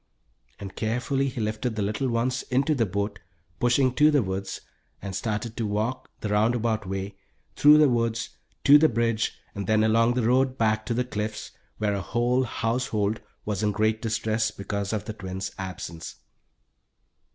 and 0.59 0.75
carefully 0.75 1.27
he 1.29 1.39
lifted 1.39 1.75
the 1.75 1.81
little 1.83 2.09
ones 2.09 2.41
into 2.49 2.73
the 2.73 2.87
boat, 2.87 3.19
pushing 3.59 3.93
to 3.93 4.09
the 4.09 4.23
woods, 4.23 4.61
and 4.99 5.15
started 5.15 5.51
off 5.51 5.55
to 5.57 5.67
walk 5.67 6.09
the 6.21 6.29
round 6.29 6.55
about 6.55 6.89
way, 6.89 7.15
through 7.55 7.77
the 7.77 7.87
woods, 7.87 8.29
to 8.63 8.79
the 8.79 8.89
bridge, 8.89 9.37
then 9.53 9.83
along 9.83 10.15
the 10.15 10.23
road 10.27 10.57
back 10.57 10.87
to 10.87 10.95
the 10.95 11.05
Cliffs, 11.05 11.51
where 11.77 11.93
a 11.93 12.01
whole 12.01 12.45
household 12.45 13.21
was 13.45 13.61
in 13.61 13.71
great 13.71 14.01
distress 14.01 14.49
because 14.49 14.91
of 14.91 15.05
the 15.05 15.13
twins' 15.13 15.51
absence. 15.59 16.15